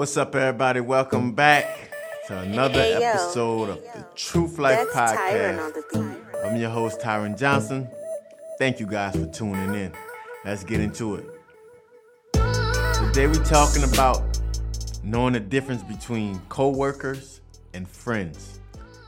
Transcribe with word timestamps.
What's 0.00 0.16
up, 0.16 0.34
everybody? 0.34 0.80
Welcome 0.80 1.32
back 1.34 1.90
to 2.26 2.38
another 2.38 2.80
Hey, 2.80 2.92
yo. 2.92 3.00
episode 3.00 3.68
of 3.68 3.82
the 3.82 4.06
Truth 4.14 4.56
Life 4.56 4.88
That's 4.94 5.12
Podcast. 5.12 6.42
I'm 6.42 6.56
your 6.56 6.70
host, 6.70 7.00
Tyron 7.00 7.38
Johnson. 7.38 7.86
Thank 8.58 8.80
you 8.80 8.86
guys 8.86 9.14
for 9.14 9.26
tuning 9.26 9.74
in. 9.74 9.92
Let's 10.42 10.64
get 10.64 10.80
into 10.80 11.16
it. 11.16 11.26
Today 12.32 13.26
we're 13.26 13.44
talking 13.44 13.84
about 13.84 14.40
knowing 15.04 15.34
the 15.34 15.40
difference 15.40 15.82
between 15.82 16.40
coworkers 16.48 17.42
and 17.74 17.86
friends. 17.86 18.58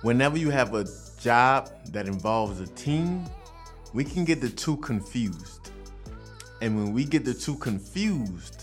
Whenever 0.03 0.37
you 0.37 0.51
have 0.51 0.75
a 0.75 0.85
job 1.23 1.71
that 1.87 2.07
involves 2.07 2.61
a 2.61 2.67
team, 2.67 3.25
we 3.95 4.05
can 4.05 4.27
get 4.27 4.43
the 4.43 4.51
two 4.51 4.77
confused. 4.77 5.71
And 6.61 6.77
when 6.77 6.93
we 6.93 7.07
get 7.07 7.25
the 7.25 7.33
two 7.33 7.57
confused, 7.57 8.62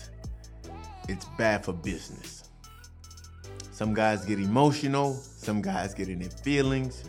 it's 1.08 1.24
bad 1.36 1.64
for 1.64 1.72
business. 1.72 2.50
Some 3.72 3.94
guys 3.94 4.24
get 4.24 4.38
emotional, 4.38 5.14
some 5.14 5.62
guys 5.62 5.94
get 5.94 6.08
in 6.08 6.18
their 6.18 6.30
feelings. 6.30 7.04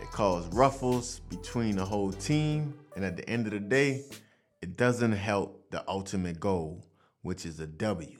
It 0.00 0.10
causes 0.10 0.52
ruffles 0.54 1.20
between 1.28 1.76
the 1.76 1.84
whole 1.84 2.12
team, 2.12 2.74
and 2.96 3.04
at 3.04 3.16
the 3.16 3.28
end 3.28 3.46
of 3.46 3.52
the 3.52 3.60
day, 3.60 4.04
it 4.62 4.76
doesn't 4.76 5.12
help 5.12 5.70
the 5.70 5.84
ultimate 5.88 6.40
goal, 6.40 6.84
which 7.22 7.44
is 7.44 7.60
a 7.60 7.66
W. 7.66 8.16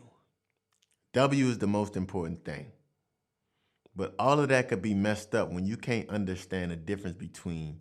W 1.15 1.47
is 1.47 1.59
the 1.59 1.67
most 1.67 1.97
important 1.97 2.45
thing. 2.45 2.67
But 3.97 4.15
all 4.19 4.39
of 4.39 4.51
that 4.51 4.69
could 4.69 4.83
be 4.83 4.95
messed 4.95 5.35
up 5.35 5.51
when 5.51 5.67
you 5.67 5.77
can't 5.77 6.09
understand 6.11 6.71
the 6.71 6.77
difference 6.77 7.17
between 7.17 7.81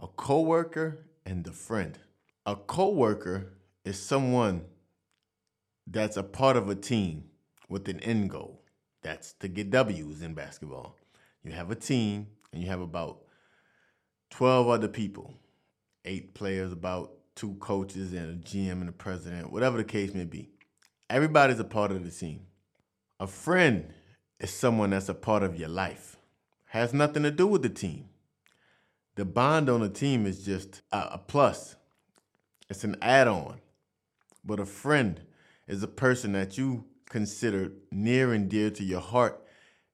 a 0.00 0.06
coworker 0.06 1.08
and 1.26 1.46
a 1.46 1.52
friend. 1.52 1.98
A 2.46 2.54
coworker 2.54 3.52
is 3.84 4.00
someone 4.00 4.64
that's 5.96 6.16
a 6.16 6.22
part 6.22 6.56
of 6.56 6.68
a 6.68 6.74
team 6.74 7.24
with 7.68 7.88
an 7.88 8.00
end 8.00 8.30
goal. 8.30 8.62
That's 9.02 9.32
to 9.34 9.48
get 9.48 9.70
W's 9.70 10.22
in 10.22 10.34
basketball. 10.34 10.96
You 11.42 11.52
have 11.52 11.70
a 11.70 11.74
team 11.74 12.26
and 12.52 12.62
you 12.62 12.68
have 12.68 12.80
about 12.80 13.22
12 14.30 14.68
other 14.68 14.88
people, 14.88 15.34
eight 16.04 16.34
players, 16.34 16.72
about 16.72 17.12
two 17.34 17.54
coaches 17.60 18.12
and 18.12 18.30
a 18.30 18.48
GM 18.48 18.80
and 18.80 18.88
a 18.88 18.92
president, 18.92 19.52
whatever 19.52 19.78
the 19.78 19.84
case 19.84 20.12
may 20.12 20.24
be. 20.24 20.50
Everybody's 21.08 21.60
a 21.60 21.64
part 21.64 21.92
of 21.92 22.04
the 22.04 22.10
team. 22.10 22.46
A 23.20 23.26
friend 23.26 23.92
is 24.40 24.50
someone 24.50 24.90
that's 24.90 25.08
a 25.08 25.14
part 25.14 25.42
of 25.42 25.58
your 25.58 25.68
life. 25.68 26.16
Has 26.66 26.92
nothing 26.92 27.22
to 27.22 27.30
do 27.30 27.46
with 27.46 27.62
the 27.62 27.68
team. 27.68 28.08
The 29.14 29.24
bond 29.24 29.70
on 29.70 29.82
a 29.82 29.88
team 29.88 30.26
is 30.26 30.44
just 30.44 30.82
a, 30.92 31.08
a 31.12 31.18
plus. 31.18 31.76
It's 32.68 32.84
an 32.84 32.96
add-on. 33.00 33.60
But 34.44 34.60
a 34.60 34.66
friend 34.66 35.20
is 35.66 35.82
a 35.82 35.88
person 35.88 36.32
that 36.32 36.56
you 36.56 36.84
consider 37.08 37.72
near 37.90 38.32
and 38.32 38.48
dear 38.48 38.70
to 38.70 38.84
your 38.84 39.00
heart, 39.00 39.40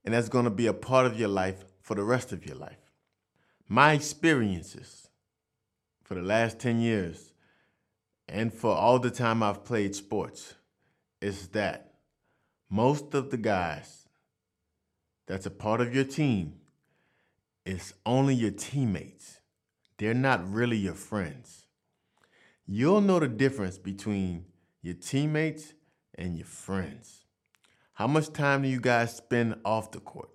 and 0.05 0.15
that's 0.15 0.29
going 0.29 0.45
to 0.45 0.51
be 0.51 0.67
a 0.67 0.73
part 0.73 1.07
of 1.07 1.19
your 1.19 1.29
life 1.29 1.65
for 1.81 1.95
the 1.95 2.05
rest 2.05 2.33
of 2.33 2.47
your 2.47 2.57
life. 2.57 2.91
My 3.69 3.93
experiences 3.93 5.09
for 6.03 6.15
the 6.15 6.23
last 6.23 6.59
10 6.59 6.81
years 6.81 7.33
and 8.29 8.53
for 8.53 8.75
all 8.75 8.99
the 8.99 9.11
time 9.11 9.43
I've 9.43 9.65
played 9.65 9.95
sports 9.95 10.55
is 11.21 11.49
that 11.49 11.95
most 12.69 13.15
of 13.15 13.31
the 13.31 13.37
guys 13.37 14.09
that's 15.27 15.47
a 15.47 15.51
part 15.51 15.81
of 15.81 15.95
your 15.95 16.05
team 16.05 16.55
is 17.65 17.95
only 18.05 18.35
your 18.35 18.51
teammates. 18.51 19.41
They're 19.99 20.15
not 20.15 20.51
really 20.51 20.77
your 20.77 20.95
friends. 20.95 21.67
You'll 22.67 23.01
know 23.01 23.21
the 23.21 23.29
difference 23.29 23.79
between 23.79 24.47
your 24.83 24.95
teammates 24.95 25.75
and 26.17 26.37
your 26.37 26.47
friends. 26.47 27.25
How 27.95 28.09
much 28.09 28.33
time 28.33 28.63
do 28.63 28.69
you 28.69 28.81
guys 28.81 29.17
spend 29.17 29.55
off 29.65 29.93
the 29.93 30.01
court? 30.01 30.31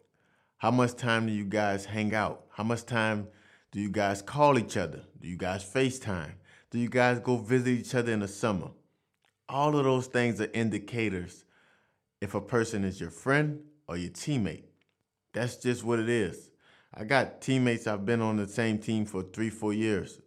How 0.58 0.72
much 0.72 0.96
time 0.96 1.28
do 1.28 1.34
you 1.34 1.44
guys 1.44 1.86
hang 1.86 2.16
out? 2.16 2.46
How 2.52 2.64
much 2.64 2.86
time 2.86 3.28
do 3.72 3.82
you 3.82 3.90
guys 3.90 4.22
call 4.22 4.58
each 4.58 4.78
other? 4.78 5.02
Do 5.20 5.28
you 5.28 5.38
guys 5.38 5.64
FaceTime? 5.64 6.32
Do 6.72 6.80
you 6.80 6.90
guys 6.90 7.20
go 7.20 7.38
visit 7.38 7.68
each 7.68 7.94
other 7.94 8.12
in 8.12 8.22
the 8.22 8.28
summer? 8.28 8.70
All 9.50 9.78
of 9.78 9.84
those 9.84 10.08
things 10.08 10.40
are 10.40 10.50
indicators 10.54 11.46
if 12.22 12.34
a 12.34 12.42
person 12.42 12.84
is 12.84 13.00
your 13.00 13.12
friend 13.12 13.60
or 13.88 13.98
your 13.98 14.12
teammate. 14.12 14.64
That's 15.34 15.58
just 15.58 15.84
what 15.84 16.00
it 16.00 16.10
is. 16.10 16.50
I 16.94 17.04
got 17.04 17.42
teammates 17.42 17.86
I've 17.86 18.06
been 18.06 18.22
on 18.22 18.38
the 18.38 18.48
same 18.48 18.80
team 18.80 19.06
for 19.06 19.24
three, 19.24 19.50
four 19.50 19.74
years. 19.74 20.20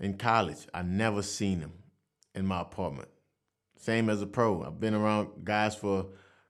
In 0.00 0.18
college, 0.18 0.66
I 0.74 0.82
never 0.82 1.22
seen 1.22 1.60
them 1.60 1.72
in 2.34 2.46
my 2.46 2.60
apartment. 2.60 3.08
Same 3.76 4.08
as 4.08 4.22
a 4.22 4.26
pro. 4.26 4.62
I've 4.62 4.80
been 4.80 4.94
around 4.94 5.44
guys 5.44 5.74
for 5.74 6.00
a 6.00 6.06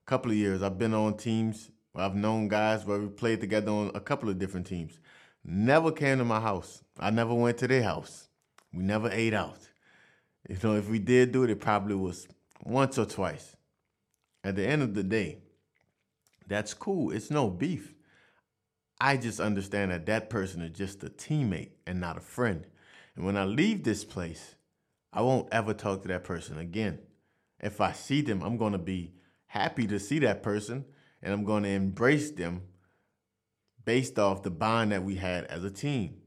couple 0.06 0.30
of 0.30 0.36
years. 0.36 0.62
I've 0.62 0.78
been 0.78 0.94
on 0.94 1.16
teams 1.16 1.70
I've 1.96 2.16
known 2.16 2.48
guys 2.48 2.84
where 2.84 2.98
we 2.98 3.06
played 3.06 3.40
together 3.40 3.70
on 3.70 3.92
a 3.94 4.00
couple 4.00 4.28
of 4.28 4.38
different 4.38 4.66
teams. 4.66 4.98
Never 5.44 5.92
came 5.92 6.18
to 6.18 6.24
my 6.24 6.40
house. 6.40 6.82
I 6.98 7.10
never 7.10 7.34
went 7.34 7.58
to 7.58 7.68
their 7.68 7.84
house. 7.84 8.28
We 8.72 8.82
never 8.82 9.08
ate 9.10 9.34
out. 9.34 9.68
You 10.48 10.56
know, 10.62 10.74
if 10.74 10.88
we 10.88 10.98
did 10.98 11.32
do 11.32 11.44
it, 11.44 11.50
it 11.50 11.60
probably 11.60 11.94
was 11.94 12.26
once 12.64 12.98
or 12.98 13.06
twice. 13.06 13.56
At 14.42 14.56
the 14.56 14.66
end 14.66 14.82
of 14.82 14.94
the 14.94 15.04
day, 15.04 15.38
that's 16.48 16.74
cool. 16.74 17.12
It's 17.12 17.30
no 17.30 17.48
beef. 17.48 17.94
I 19.00 19.16
just 19.16 19.38
understand 19.38 19.92
that 19.92 20.06
that 20.06 20.30
person 20.30 20.62
is 20.62 20.76
just 20.76 21.04
a 21.04 21.08
teammate 21.08 21.72
and 21.86 22.00
not 22.00 22.16
a 22.16 22.20
friend. 22.20 22.66
And 23.14 23.24
when 23.24 23.36
I 23.36 23.44
leave 23.44 23.84
this 23.84 24.04
place, 24.04 24.56
I 25.12 25.22
won't 25.22 25.48
ever 25.52 25.74
talk 25.74 26.02
to 26.02 26.08
that 26.08 26.24
person 26.24 26.58
again. 26.58 26.98
If 27.64 27.80
I 27.80 27.92
see 27.92 28.20
them, 28.20 28.42
I'm 28.42 28.58
going 28.58 28.72
to 28.72 28.78
be 28.78 29.14
happy 29.46 29.86
to 29.86 29.98
see 29.98 30.18
that 30.20 30.42
person 30.42 30.84
and 31.22 31.32
I'm 31.32 31.44
going 31.44 31.62
to 31.62 31.70
embrace 31.70 32.30
them 32.30 32.62
based 33.84 34.18
off 34.18 34.42
the 34.42 34.50
bond 34.50 34.92
that 34.92 35.02
we 35.02 35.16
had 35.16 35.44
as 35.46 35.64
a 35.64 35.70
team. 35.70 36.18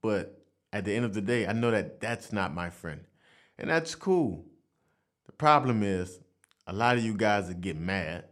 But 0.00 0.44
at 0.72 0.84
the 0.84 0.94
end 0.94 1.04
of 1.04 1.12
the 1.12 1.20
day, 1.20 1.46
I 1.46 1.52
know 1.52 1.72
that 1.72 2.00
that's 2.00 2.32
not 2.32 2.54
my 2.54 2.70
friend. 2.70 3.00
And 3.58 3.68
that's 3.68 3.96
cool. 3.96 4.46
The 5.26 5.32
problem 5.32 5.82
is 5.82 6.20
a 6.68 6.72
lot 6.72 6.96
of 6.96 7.04
you 7.04 7.14
guys 7.14 7.52
get 7.54 7.76
mad 7.76 8.26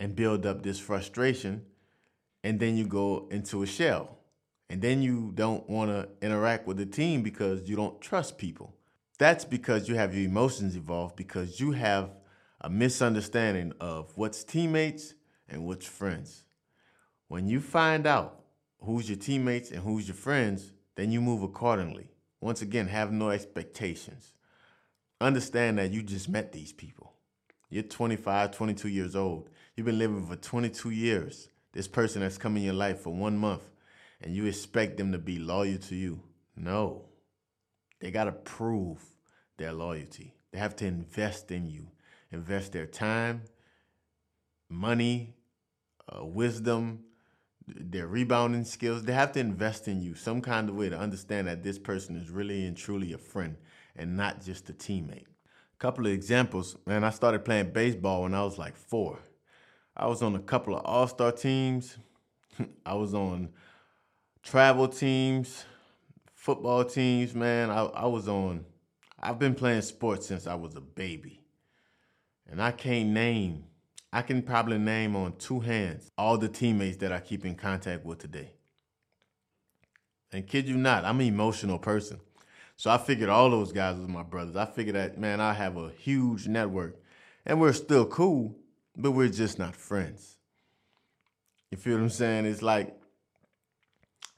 and 0.00 0.16
build 0.16 0.46
up 0.46 0.62
this 0.62 0.78
frustration 0.78 1.66
and 2.42 2.58
then 2.58 2.78
you 2.78 2.86
go 2.86 3.28
into 3.30 3.62
a 3.62 3.66
shell. 3.66 4.18
And 4.70 4.80
then 4.80 5.02
you 5.02 5.32
don't 5.34 5.68
want 5.68 5.90
to 5.90 6.08
interact 6.26 6.66
with 6.66 6.78
the 6.78 6.86
team 6.86 7.22
because 7.22 7.68
you 7.68 7.76
don't 7.76 8.00
trust 8.00 8.38
people. 8.38 8.74
That's 9.22 9.44
because 9.44 9.88
you 9.88 9.94
have 9.94 10.16
your 10.16 10.24
emotions 10.24 10.74
involved 10.74 11.14
because 11.14 11.60
you 11.60 11.70
have 11.70 12.10
a 12.60 12.68
misunderstanding 12.68 13.72
of 13.80 14.10
what's 14.16 14.42
teammates 14.42 15.14
and 15.48 15.64
what's 15.64 15.86
friends. 15.86 16.42
When 17.28 17.46
you 17.46 17.60
find 17.60 18.04
out 18.04 18.40
who's 18.80 19.08
your 19.08 19.20
teammates 19.20 19.70
and 19.70 19.78
who's 19.78 20.08
your 20.08 20.16
friends, 20.16 20.72
then 20.96 21.12
you 21.12 21.20
move 21.20 21.44
accordingly. 21.44 22.10
Once 22.40 22.62
again, 22.62 22.88
have 22.88 23.12
no 23.12 23.30
expectations. 23.30 24.32
Understand 25.20 25.78
that 25.78 25.92
you 25.92 26.02
just 26.02 26.28
met 26.28 26.50
these 26.50 26.72
people. 26.72 27.12
You're 27.70 27.84
25, 27.84 28.50
22 28.50 28.88
years 28.88 29.14
old. 29.14 29.50
You've 29.76 29.86
been 29.86 30.00
living 30.00 30.26
for 30.26 30.34
22 30.34 30.90
years. 30.90 31.48
This 31.72 31.86
person 31.86 32.22
that's 32.22 32.38
come 32.38 32.56
in 32.56 32.64
your 32.64 32.74
life 32.74 32.98
for 32.98 33.14
one 33.14 33.38
month, 33.38 33.70
and 34.20 34.34
you 34.34 34.46
expect 34.46 34.96
them 34.96 35.12
to 35.12 35.18
be 35.18 35.38
loyal 35.38 35.78
to 35.78 35.94
you. 35.94 36.24
No. 36.56 37.04
They 38.02 38.10
got 38.10 38.24
to 38.24 38.32
prove 38.32 38.98
their 39.58 39.72
loyalty. 39.72 40.34
They 40.50 40.58
have 40.58 40.74
to 40.76 40.86
invest 40.86 41.52
in 41.52 41.68
you, 41.68 41.86
invest 42.32 42.72
their 42.72 42.84
time, 42.84 43.44
money, 44.68 45.36
uh, 46.08 46.24
wisdom, 46.24 47.04
their 47.68 48.08
rebounding 48.08 48.64
skills. 48.64 49.04
They 49.04 49.12
have 49.12 49.30
to 49.32 49.40
invest 49.40 49.86
in 49.86 50.02
you 50.02 50.16
some 50.16 50.40
kind 50.40 50.68
of 50.68 50.74
way 50.74 50.88
to 50.88 50.98
understand 50.98 51.46
that 51.46 51.62
this 51.62 51.78
person 51.78 52.16
is 52.16 52.28
really 52.28 52.66
and 52.66 52.76
truly 52.76 53.12
a 53.12 53.18
friend 53.18 53.56
and 53.94 54.16
not 54.16 54.44
just 54.44 54.68
a 54.68 54.72
teammate. 54.72 55.28
A 55.28 55.78
couple 55.78 56.04
of 56.04 56.12
examples, 56.12 56.76
man, 56.84 57.04
I 57.04 57.10
started 57.10 57.44
playing 57.44 57.70
baseball 57.70 58.22
when 58.22 58.34
I 58.34 58.42
was 58.42 58.58
like 58.58 58.76
four. 58.76 59.20
I 59.96 60.08
was 60.08 60.22
on 60.22 60.34
a 60.34 60.40
couple 60.40 60.74
of 60.74 60.84
all 60.84 61.06
star 61.06 61.30
teams, 61.30 61.98
I 62.84 62.94
was 62.94 63.14
on 63.14 63.50
travel 64.42 64.88
teams, 64.88 65.66
football 66.42 66.84
teams, 66.84 67.36
man. 67.36 67.70
I, 67.70 67.84
I 67.84 68.06
was 68.06 68.26
on, 68.26 68.64
I've 69.20 69.38
been 69.38 69.54
playing 69.54 69.82
sports 69.82 70.26
since 70.26 70.48
I 70.48 70.56
was 70.56 70.74
a 70.74 70.80
baby. 70.80 71.40
And 72.50 72.60
I 72.60 72.72
can't 72.72 73.10
name, 73.10 73.62
I 74.12 74.22
can 74.22 74.42
probably 74.42 74.78
name 74.78 75.14
on 75.14 75.36
two 75.36 75.60
hands 75.60 76.10
all 76.18 76.36
the 76.36 76.48
teammates 76.48 76.96
that 76.96 77.12
I 77.12 77.20
keep 77.20 77.44
in 77.44 77.54
contact 77.54 78.04
with 78.04 78.18
today. 78.18 78.50
And 80.32 80.44
kid 80.44 80.66
you 80.66 80.76
not, 80.76 81.04
I'm 81.04 81.20
an 81.20 81.28
emotional 81.28 81.78
person. 81.78 82.18
So 82.76 82.90
I 82.90 82.98
figured 82.98 83.30
all 83.30 83.48
those 83.48 83.70
guys 83.70 83.96
was 83.96 84.08
my 84.08 84.24
brothers. 84.24 84.56
I 84.56 84.66
figured 84.66 84.96
that, 84.96 85.18
man, 85.18 85.40
I 85.40 85.52
have 85.52 85.76
a 85.76 85.90
huge 85.90 86.48
network. 86.48 87.00
And 87.46 87.60
we're 87.60 87.72
still 87.72 88.04
cool, 88.06 88.56
but 88.96 89.12
we're 89.12 89.28
just 89.28 89.60
not 89.60 89.76
friends. 89.76 90.38
You 91.70 91.78
feel 91.78 91.94
what 91.94 92.02
I'm 92.02 92.10
saying? 92.10 92.46
It's 92.46 92.62
like, 92.62 92.98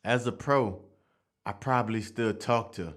as 0.04 0.26
a 0.26 0.32
pro, 0.32 0.82
I 1.46 1.52
probably 1.52 2.00
still 2.00 2.32
talk 2.32 2.72
to 2.74 2.94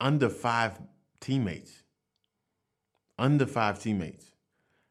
under 0.00 0.28
five 0.28 0.78
teammates. 1.20 1.82
under 3.18 3.46
five 3.46 3.80
teammates. 3.80 4.32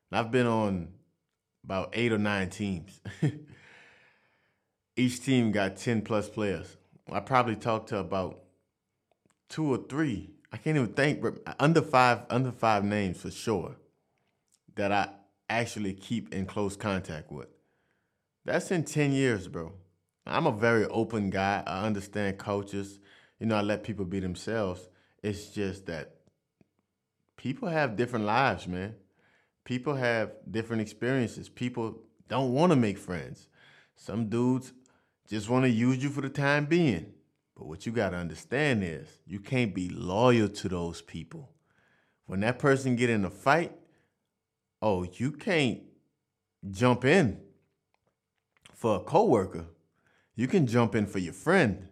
And 0.10 0.20
I've 0.20 0.32
been 0.32 0.48
on 0.48 0.90
about 1.64 1.90
eight 1.94 2.12
or 2.14 2.18
nine 2.18 2.50
teams. 2.50 3.02
Each 4.96 5.24
team 5.24 5.52
got 5.52 5.78
10 5.78 6.02
plus 6.04 6.30
players. 6.30 6.78
I 7.12 7.20
probably 7.20 7.56
talked 7.56 7.90
to 7.90 7.98
about 7.98 8.44
two 9.50 9.74
or 9.74 9.80
three. 9.90 10.32
I 10.54 10.58
can't 10.58 10.78
even 10.78 10.94
think, 10.94 11.22
but 11.22 11.40
under 11.60 11.82
five, 11.82 12.22
under 12.30 12.52
five 12.52 12.84
names 12.84 13.22
for 13.22 13.32
sure 13.32 13.76
that 14.76 14.92
I 14.92 15.10
actually 15.50 15.94
keep 15.94 16.34
in 16.34 16.46
close 16.46 16.76
contact 16.76 17.32
with. 17.32 17.48
That's 18.46 18.72
in 18.72 18.84
10 18.84 19.12
years, 19.12 19.48
bro. 19.48 19.74
I'm 20.26 20.48
a 20.48 20.52
very 20.52 20.86
open 20.86 21.30
guy. 21.30 21.64
I 21.66 21.86
understand 21.86 22.38
coaches. 22.38 23.00
You 23.40 23.48
know, 23.48 23.56
I 23.56 23.62
let 23.62 23.84
people 23.84 24.06
be 24.06 24.20
themselves. 24.20 24.88
It's 25.24 25.48
just 25.48 25.88
that 25.88 26.16
people 27.38 27.70
have 27.70 27.96
different 27.96 28.26
lives, 28.26 28.68
man. 28.68 28.96
People 29.64 29.96
have 29.96 30.32
different 30.50 30.82
experiences. 30.82 31.50
People 31.50 32.00
don't 32.28 32.54
want 32.54 32.72
to 32.72 32.76
make 32.76 32.98
friends. 32.98 33.48
Some 33.96 34.30
dudes 34.30 34.74
just 35.28 35.50
want 35.50 35.66
to 35.66 35.70
use 35.70 36.04
you 36.04 36.10
for 36.10 36.22
the 36.22 36.30
time 36.30 36.66
being. 36.66 37.14
But 37.56 37.68
what 37.68 37.86
you 37.86 37.92
got 37.92 38.12
to 38.12 38.18
understand 38.18 38.84
is 38.84 39.08
you 39.28 39.40
can't 39.40 39.74
be 39.74 39.90
loyal 39.90 40.50
to 40.50 40.70
those 40.70 41.02
people. 41.02 41.52
When 42.26 42.40
that 42.40 42.60
person 42.60 42.96
get 42.96 43.10
in 43.10 43.26
a 43.26 43.30
fight, 43.30 43.74
oh, 44.82 45.04
you 45.04 45.32
can't 45.32 45.82
jump 46.70 47.06
in 47.06 47.40
for 48.74 48.96
a 48.96 49.00
coworker. 49.00 49.66
You 50.42 50.48
can 50.48 50.66
jump 50.66 50.96
in 50.96 51.06
for 51.06 51.20
your 51.20 51.34
friend. 51.34 51.88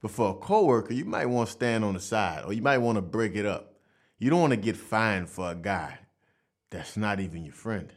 But 0.00 0.10
for 0.10 0.30
a 0.30 0.34
coworker, 0.34 0.94
you 0.94 1.04
might 1.04 1.26
want 1.26 1.48
to 1.48 1.52
stand 1.52 1.84
on 1.84 1.92
the 1.92 2.00
side 2.00 2.44
or 2.46 2.54
you 2.54 2.62
might 2.62 2.78
want 2.78 2.96
to 2.96 3.02
break 3.02 3.36
it 3.36 3.44
up. 3.44 3.74
You 4.18 4.30
don't 4.30 4.40
want 4.40 4.52
to 4.52 4.56
get 4.56 4.78
fined 4.78 5.28
for 5.28 5.50
a 5.50 5.54
guy 5.54 5.98
that's 6.70 6.96
not 6.96 7.20
even 7.20 7.44
your 7.44 7.52
friend. 7.52 7.92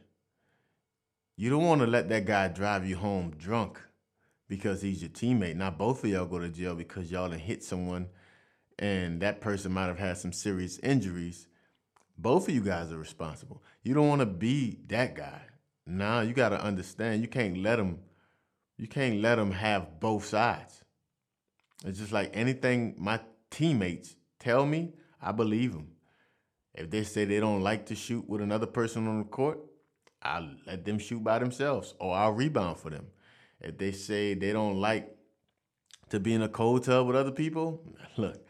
You 1.38 1.50
don't 1.50 1.63
want 1.63 1.79
to 1.79 1.88
let 1.88 2.09
that 2.09 2.25
guy 2.25 2.50
drive 2.50 2.85
you 2.85 2.97
home 2.97 3.31
drunk 3.38 3.79
because 4.50 4.81
he's 4.81 5.01
your 5.01 5.09
teammate. 5.09 5.55
Now 5.55 5.69
both 5.69 6.03
of 6.03 6.09
y'all 6.09 6.25
go 6.25 6.38
to 6.38 6.50
jail 6.50 6.75
because 6.75 7.09
y'all 7.09 7.29
done 7.29 7.39
hit 7.39 7.63
someone 7.63 8.07
and 8.77 9.21
that 9.21 9.39
person 9.39 9.71
might 9.71 9.88
have 9.88 10.00
had 10.00 10.17
some 10.17 10.33
serious 10.33 10.79
injuries. 10.79 11.47
Both 12.17 12.50
of 12.50 12.53
you 12.53 12.59
guys 12.61 12.91
are 12.91 12.97
responsible. 12.97 13.63
You 13.83 13.94
don't 13.94 14.09
want 14.09 14.19
to 14.19 14.25
be 14.25 14.79
that 14.88 15.15
guy. 15.15 15.44
Now 15.88 16.19
you 16.19 16.33
got 16.33 16.50
to 16.50 16.61
understand 16.61 17.21
you 17.21 17.29
can't 17.29 17.59
let 17.59 17.79
him 17.79 18.00
you 18.83 18.89
can't 18.89 19.21
let 19.21 19.35
them 19.35 19.51
have 19.51 20.01
both 20.01 20.25
sides. 20.25 20.83
It's 21.85 22.00
just 22.00 22.12
like 22.12 22.31
anything 22.33 22.95
my 22.97 23.21
teammates 23.50 24.18
tell 24.39 24.65
me, 24.65 24.91
I 25.21 25.31
believe 25.31 25.71
them. 25.71 25.88
If 26.75 26.89
they 26.89 27.06
say 27.06 27.24
they 27.24 27.39
don't 27.39 27.62
like 27.62 27.85
to 27.85 27.95
shoot 27.95 28.27
with 28.27 28.41
another 28.41 28.65
person 28.65 29.07
on 29.07 29.19
the 29.19 29.24
court, 29.24 29.59
I'll 30.21 30.50
let 30.68 30.83
them 30.83 31.00
shoot 31.00 31.24
by 31.24 31.39
themselves 31.39 31.94
or 31.97 32.13
I'll 32.13 32.33
rebound 32.33 32.77
for 32.77 32.89
them. 32.89 33.07
If 33.62 33.77
they 33.77 33.94
say 33.94 34.33
they 34.33 34.51
don't 34.51 34.81
like 34.81 35.15
to 36.09 36.19
be 36.19 36.33
in 36.33 36.41
a 36.41 36.50
cold 36.50 36.83
tub 36.83 37.07
with 37.07 37.15
other 37.15 37.31
people, 37.31 37.81
look, 38.18 38.45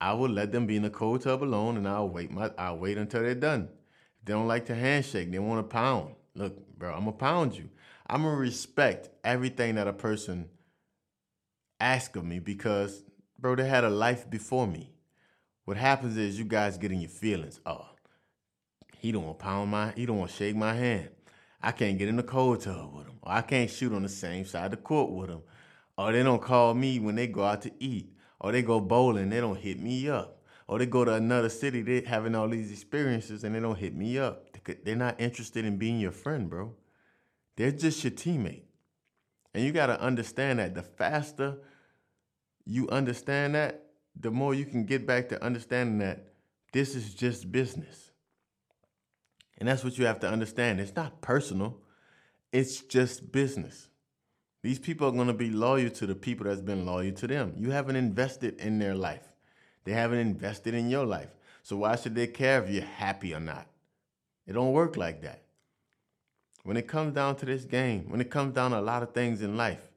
I 0.00 0.14
will 0.14 0.30
let 0.30 0.50
them 0.50 0.66
be 0.66 0.76
in 0.76 0.86
a 0.86 0.90
cold 0.90 1.24
tub 1.24 1.42
alone 1.42 1.76
and 1.76 1.86
I'll 1.86 2.08
wait 2.08 2.30
my 2.30 2.50
I'll 2.56 2.78
wait 2.78 2.96
until 2.96 3.20
they're 3.20 3.34
done. 3.34 3.68
If 4.20 4.24
they 4.24 4.32
don't 4.32 4.48
like 4.48 4.64
to 4.66 4.74
handshake, 4.74 5.30
they 5.30 5.38
want 5.38 5.58
to 5.58 5.70
pound. 5.70 6.14
Look, 6.34 6.78
bro, 6.78 6.94
I'm 6.94 7.00
gonna 7.00 7.12
pound 7.12 7.54
you. 7.54 7.68
I'm 8.06 8.22
gonna 8.22 8.36
respect 8.36 9.08
everything 9.24 9.76
that 9.76 9.88
a 9.88 9.92
person 9.92 10.50
asks 11.80 12.16
of 12.16 12.24
me 12.24 12.38
because, 12.38 13.02
bro, 13.38 13.56
they 13.56 13.66
had 13.66 13.84
a 13.84 13.90
life 13.90 14.28
before 14.28 14.66
me. 14.66 14.92
What 15.64 15.78
happens 15.78 16.16
is 16.16 16.38
you 16.38 16.44
guys 16.44 16.76
get 16.76 16.92
in 16.92 17.00
your 17.00 17.10
feelings. 17.10 17.60
Oh, 17.64 17.86
he 18.98 19.12
don't 19.12 19.24
want 19.24 19.38
to 19.38 19.44
pound 19.44 19.70
my, 19.70 19.92
he 19.96 20.04
don't 20.04 20.18
want 20.18 20.30
to 20.30 20.36
shake 20.36 20.56
my 20.56 20.74
hand. 20.74 21.08
I 21.62 21.72
can't 21.72 21.98
get 21.98 22.08
in 22.08 22.16
the 22.16 22.22
cold 22.22 22.60
tub 22.60 22.94
with 22.94 23.06
him. 23.06 23.18
Or 23.22 23.32
I 23.32 23.40
can't 23.40 23.70
shoot 23.70 23.94
on 23.94 24.02
the 24.02 24.08
same 24.08 24.44
side 24.44 24.66
of 24.66 24.70
the 24.72 24.76
court 24.76 25.10
with 25.10 25.30
him. 25.30 25.40
Or 25.96 26.12
they 26.12 26.22
don't 26.22 26.42
call 26.42 26.74
me 26.74 26.98
when 26.98 27.14
they 27.14 27.26
go 27.26 27.42
out 27.42 27.62
to 27.62 27.72
eat. 27.78 28.12
Or 28.38 28.52
they 28.52 28.60
go 28.60 28.80
bowling, 28.80 29.30
they 29.30 29.40
don't 29.40 29.58
hit 29.58 29.80
me 29.80 30.10
up. 30.10 30.42
Or 30.68 30.78
they 30.78 30.84
go 30.84 31.06
to 31.06 31.14
another 31.14 31.48
city, 31.48 31.80
they 31.80 32.02
having 32.02 32.34
all 32.34 32.48
these 32.48 32.70
experiences 32.70 33.44
and 33.44 33.54
they 33.54 33.60
don't 33.60 33.78
hit 33.78 33.94
me 33.94 34.18
up. 34.18 34.44
They're 34.84 34.96
not 34.96 35.18
interested 35.18 35.64
in 35.64 35.78
being 35.78 35.98
your 35.98 36.12
friend, 36.12 36.50
bro. 36.50 36.74
They're 37.56 37.70
just 37.70 38.02
your 38.04 38.10
teammate. 38.10 38.62
And 39.52 39.64
you 39.64 39.72
got 39.72 39.86
to 39.86 40.00
understand 40.00 40.58
that 40.58 40.74
the 40.74 40.82
faster 40.82 41.58
you 42.66 42.88
understand 42.88 43.54
that, 43.54 43.82
the 44.18 44.30
more 44.30 44.54
you 44.54 44.64
can 44.64 44.84
get 44.84 45.06
back 45.06 45.28
to 45.28 45.42
understanding 45.44 45.98
that 45.98 46.28
this 46.72 46.94
is 46.94 47.14
just 47.14 47.50
business. 47.52 48.10
And 49.58 49.68
that's 49.68 49.84
what 49.84 49.98
you 49.98 50.06
have 50.06 50.20
to 50.20 50.28
understand. 50.28 50.80
It's 50.80 50.96
not 50.96 51.20
personal, 51.20 51.80
it's 52.52 52.80
just 52.80 53.32
business. 53.32 53.88
These 54.62 54.78
people 54.78 55.06
are 55.06 55.12
going 55.12 55.26
to 55.26 55.34
be 55.34 55.50
loyal 55.50 55.90
to 55.90 56.06
the 56.06 56.14
people 56.14 56.46
that's 56.46 56.62
been 56.62 56.86
loyal 56.86 57.12
to 57.12 57.26
them. 57.26 57.52
You 57.56 57.70
haven't 57.70 57.96
invested 57.96 58.58
in 58.60 58.78
their 58.78 58.94
life, 58.94 59.28
they 59.84 59.92
haven't 59.92 60.18
invested 60.18 60.74
in 60.74 60.88
your 60.88 61.04
life. 61.04 61.30
So 61.62 61.78
why 61.78 61.96
should 61.96 62.14
they 62.14 62.26
care 62.26 62.62
if 62.62 62.70
you're 62.70 62.82
happy 62.82 63.34
or 63.34 63.40
not? 63.40 63.66
It 64.46 64.52
don't 64.52 64.72
work 64.72 64.96
like 64.96 65.22
that. 65.22 65.43
When 66.64 66.78
it 66.78 66.88
comes 66.88 67.14
down 67.14 67.36
to 67.36 67.46
this 67.46 67.64
game, 67.64 68.06
when 68.08 68.20
it 68.20 68.30
comes 68.30 68.54
down 68.54 68.72
to 68.72 68.78
a 68.78 68.80
lot 68.80 69.02
of 69.02 69.12
things 69.12 69.42
in 69.42 69.56
life, 69.56 69.90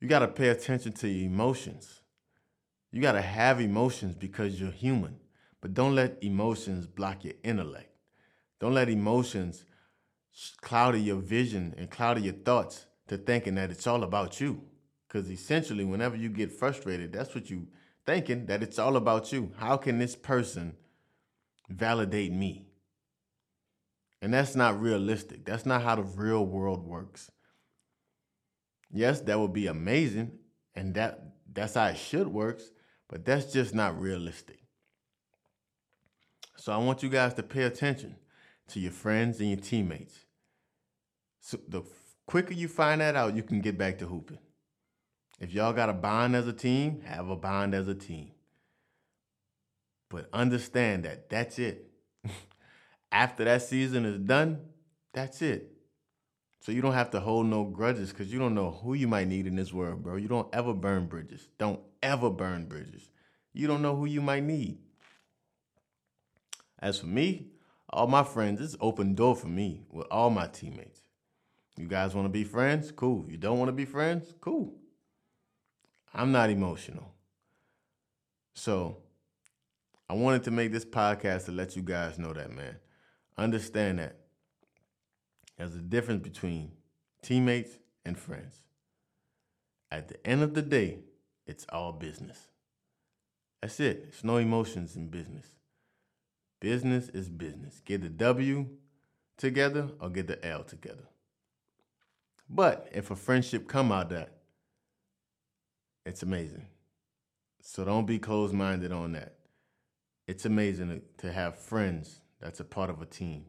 you 0.00 0.08
got 0.08 0.20
to 0.20 0.28
pay 0.28 0.48
attention 0.48 0.92
to 0.92 1.08
your 1.08 1.26
emotions. 1.26 2.00
You 2.92 3.02
got 3.02 3.12
to 3.12 3.20
have 3.20 3.60
emotions 3.60 4.14
because 4.14 4.60
you're 4.60 4.70
human. 4.70 5.16
But 5.60 5.74
don't 5.74 5.96
let 5.96 6.22
emotions 6.22 6.86
block 6.86 7.24
your 7.24 7.34
intellect. 7.42 7.90
Don't 8.60 8.74
let 8.74 8.88
emotions 8.88 9.64
cloud 10.60 10.96
your 10.96 11.16
vision 11.16 11.74
and 11.76 11.90
cloud 11.90 12.22
your 12.22 12.34
thoughts 12.34 12.86
to 13.08 13.18
thinking 13.18 13.56
that 13.56 13.70
it's 13.72 13.86
all 13.86 14.04
about 14.04 14.40
you. 14.40 14.62
Because 15.08 15.28
essentially, 15.30 15.84
whenever 15.84 16.14
you 16.14 16.28
get 16.28 16.52
frustrated, 16.52 17.12
that's 17.12 17.34
what 17.34 17.50
you 17.50 17.66
thinking 18.04 18.46
that 18.46 18.62
it's 18.62 18.78
all 18.78 18.96
about 18.96 19.32
you. 19.32 19.52
How 19.56 19.76
can 19.76 19.98
this 19.98 20.14
person 20.14 20.76
validate 21.68 22.32
me? 22.32 22.65
And 24.22 24.32
that's 24.32 24.56
not 24.56 24.80
realistic. 24.80 25.44
That's 25.44 25.66
not 25.66 25.82
how 25.82 25.96
the 25.96 26.02
real 26.02 26.44
world 26.44 26.86
works. 26.86 27.30
Yes, 28.90 29.20
that 29.22 29.38
would 29.38 29.52
be 29.52 29.66
amazing, 29.66 30.38
and 30.74 30.94
that 30.94 31.20
that's 31.52 31.74
how 31.74 31.86
it 31.86 31.96
should 31.96 32.28
works, 32.28 32.70
but 33.08 33.24
that's 33.24 33.52
just 33.52 33.74
not 33.74 34.00
realistic. 34.00 34.60
So 36.56 36.72
I 36.72 36.78
want 36.78 37.02
you 37.02 37.08
guys 37.08 37.34
to 37.34 37.42
pay 37.42 37.64
attention 37.64 38.16
to 38.68 38.80
your 38.80 38.92
friends 38.92 39.40
and 39.40 39.50
your 39.50 39.60
teammates. 39.60 40.24
So 41.40 41.58
the 41.68 41.82
quicker 42.26 42.54
you 42.54 42.68
find 42.68 43.00
that 43.00 43.16
out, 43.16 43.36
you 43.36 43.42
can 43.42 43.60
get 43.60 43.78
back 43.78 43.98
to 43.98 44.06
hooping. 44.06 44.38
If 45.38 45.52
y'all 45.52 45.72
got 45.72 45.90
a 45.90 45.92
bond 45.92 46.34
as 46.34 46.48
a 46.48 46.52
team, 46.52 47.02
have 47.02 47.28
a 47.28 47.36
bond 47.36 47.74
as 47.74 47.88
a 47.88 47.94
team. 47.94 48.32
But 50.08 50.28
understand 50.32 51.04
that 51.04 51.28
that's 51.28 51.58
it. 51.58 51.90
After 53.12 53.44
that 53.44 53.62
season 53.62 54.04
is 54.04 54.18
done, 54.18 54.60
that's 55.12 55.42
it. 55.42 55.72
So 56.60 56.72
you 56.72 56.82
don't 56.82 56.94
have 56.94 57.10
to 57.12 57.20
hold 57.20 57.46
no 57.46 57.64
grudges 57.64 58.10
because 58.10 58.32
you 58.32 58.38
don't 58.38 58.54
know 58.54 58.72
who 58.82 58.94
you 58.94 59.06
might 59.06 59.28
need 59.28 59.46
in 59.46 59.54
this 59.54 59.72
world, 59.72 60.02
bro. 60.02 60.16
You 60.16 60.28
don't 60.28 60.52
ever 60.52 60.74
burn 60.74 61.06
bridges. 61.06 61.48
Don't 61.58 61.80
ever 62.02 62.28
burn 62.28 62.66
bridges. 62.66 63.10
You 63.52 63.68
don't 63.68 63.82
know 63.82 63.94
who 63.94 64.06
you 64.06 64.20
might 64.20 64.42
need. 64.42 64.78
As 66.78 66.98
for 66.98 67.06
me, 67.06 67.52
all 67.88 68.06
my 68.06 68.24
friends, 68.24 68.60
it's 68.60 68.76
open 68.80 69.14
door 69.14 69.36
for 69.36 69.46
me 69.46 69.84
with 69.90 70.06
all 70.10 70.28
my 70.28 70.48
teammates. 70.48 71.02
You 71.76 71.86
guys 71.86 72.14
want 72.14 72.26
to 72.26 72.30
be 72.30 72.44
friends? 72.44 72.90
Cool. 72.90 73.26
You 73.28 73.36
don't 73.36 73.58
want 73.58 73.68
to 73.68 73.72
be 73.72 73.84
friends? 73.84 74.34
Cool. 74.40 74.74
I'm 76.14 76.32
not 76.32 76.50
emotional. 76.50 77.12
So 78.54 78.98
I 80.08 80.14
wanted 80.14 80.44
to 80.44 80.50
make 80.50 80.72
this 80.72 80.84
podcast 80.84 81.44
to 81.44 81.52
let 81.52 81.76
you 81.76 81.82
guys 81.82 82.18
know 82.18 82.32
that, 82.32 82.50
man. 82.50 82.76
Understand 83.38 83.98
that 83.98 84.16
there's 85.56 85.74
a 85.74 85.80
difference 85.80 86.22
between 86.22 86.72
teammates 87.22 87.78
and 88.04 88.18
friends. 88.18 88.62
At 89.90 90.08
the 90.08 90.26
end 90.26 90.42
of 90.42 90.54
the 90.54 90.62
day, 90.62 91.00
it's 91.46 91.66
all 91.70 91.92
business. 91.92 92.48
That's 93.62 93.78
it. 93.80 94.02
There's 94.02 94.24
no 94.24 94.36
emotions 94.36 94.96
in 94.96 95.08
business. 95.08 95.46
Business 96.60 97.08
is 97.10 97.28
business. 97.28 97.80
Get 97.84 98.02
the 98.02 98.08
W 98.08 98.66
together 99.36 99.90
or 100.00 100.08
get 100.08 100.26
the 100.26 100.44
L 100.44 100.64
together. 100.64 101.08
But 102.48 102.88
if 102.92 103.10
a 103.10 103.16
friendship 103.16 103.68
come 103.68 103.92
out 103.92 104.04
of 104.04 104.10
that, 104.10 104.32
it's 106.04 106.22
amazing. 106.22 106.66
So 107.60 107.84
don't 107.84 108.06
be 108.06 108.18
closed-minded 108.18 108.92
on 108.92 109.12
that. 109.12 109.34
It's 110.28 110.44
amazing 110.44 111.02
to 111.18 111.32
have 111.32 111.58
friends 111.58 112.20
that's 112.40 112.60
a 112.60 112.64
part 112.64 112.90
of 112.90 113.02
a 113.02 113.06
team. 113.06 113.46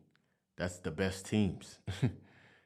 That's 0.58 0.80
the 0.80 0.92
best 0.92 1.26
teams. 1.28 1.80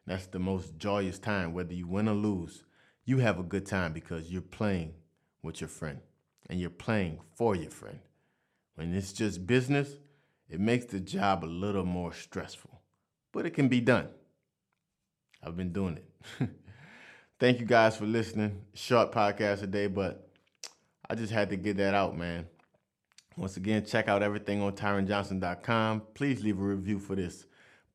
That's 0.07 0.27
the 0.27 0.39
most 0.39 0.77
joyous 0.77 1.19
time. 1.19 1.53
Whether 1.53 1.73
you 1.73 1.87
win 1.87 2.09
or 2.09 2.15
lose, 2.15 2.63
you 3.05 3.19
have 3.19 3.39
a 3.39 3.43
good 3.43 3.65
time 3.65 3.93
because 3.93 4.31
you're 4.31 4.41
playing 4.41 4.95
with 5.43 5.61
your 5.61 5.67
friend 5.67 5.99
and 6.49 6.59
you're 6.59 6.69
playing 6.69 7.19
for 7.35 7.55
your 7.55 7.69
friend. 7.71 7.99
When 8.75 8.93
it's 8.95 9.13
just 9.13 9.47
business, 9.47 9.95
It 10.49 10.59
makes 10.61 10.85
the 10.85 10.99
job 10.99 11.43
a 11.43 11.47
little 11.47 11.85
more 11.85 12.13
stressful, 12.13 12.81
but 13.33 13.45
it 13.45 13.51
can 13.51 13.69
be 13.69 13.81
done. 13.81 14.09
I've 15.43 15.57
been 15.57 15.71
doing 15.73 15.97
it. 15.97 16.49
Thank 17.39 17.59
you 17.59 17.65
guys 17.65 17.97
for 17.97 18.05
listening. 18.05 18.61
Short 18.73 19.11
podcast 19.11 19.61
today, 19.61 19.87
but 19.87 20.29
I 21.09 21.15
just 21.15 21.33
had 21.33 21.49
to 21.51 21.57
get 21.57 21.77
that 21.77 21.93
out, 21.93 22.17
man. 22.17 22.47
Once 23.37 23.57
again, 23.57 23.85
check 23.85 24.07
out 24.07 24.21
everything 24.21 24.61
on 24.61 24.73
tyronjohnson.com. 24.73 26.03
Please 26.13 26.43
leave 26.43 26.59
a 26.59 26.63
review 26.63 26.99
for 26.99 27.15
this 27.15 27.45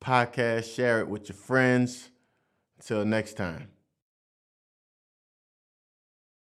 podcast. 0.01 0.73
Share 0.73 0.99
it 0.99 1.07
with 1.07 1.29
your 1.29 1.37
friends. 1.37 2.09
Until 2.79 3.05
next 3.05 3.33
time. 3.33 3.76